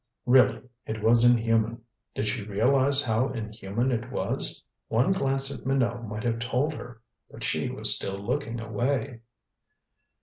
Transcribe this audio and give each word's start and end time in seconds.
Really, 0.25 0.63
it 0.87 1.03
was 1.03 1.23
inhuman. 1.23 1.83
Did 2.15 2.27
she 2.27 2.43
realize 2.43 3.03
how 3.03 3.27
inhuman 3.27 3.91
it 3.91 4.11
was? 4.11 4.63
One 4.87 5.11
glance 5.11 5.51
at 5.53 5.63
Minot 5.63 6.07
might 6.07 6.23
have 6.23 6.39
told 6.39 6.73
her. 6.73 7.01
But 7.29 7.43
she 7.43 7.69
was 7.69 7.95
still 7.95 8.17
looking 8.17 8.59
away. 8.59 9.19